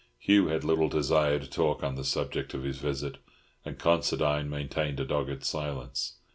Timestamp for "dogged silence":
5.05-6.15